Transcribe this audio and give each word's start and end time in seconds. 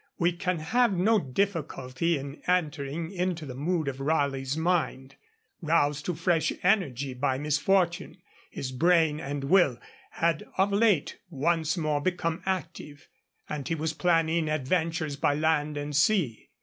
We 0.17 0.31
can 0.31 0.57
have 0.57 0.93
no 0.97 1.19
difficulty 1.19 2.17
in 2.17 2.41
entering 2.47 3.11
into 3.11 3.45
the 3.45 3.53
mood 3.53 3.87
of 3.87 3.99
Raleigh's 3.99 4.57
mind. 4.57 5.13
Roused 5.61 6.05
to 6.05 6.15
fresh 6.15 6.51
energy 6.63 7.13
by 7.13 7.37
misfortune, 7.37 8.17
his 8.49 8.71
brain 8.71 9.19
and 9.19 9.43
will 9.43 9.77
had 10.13 10.43
of 10.57 10.71
late 10.73 11.19
once 11.29 11.77
more 11.77 12.01
become 12.01 12.41
active, 12.47 13.09
and 13.47 13.67
he 13.67 13.75
was 13.75 13.93
planning 13.93 14.49
adventures 14.49 15.17
by 15.17 15.35
land 15.35 15.77
and 15.77 15.95
sea. 15.95 16.49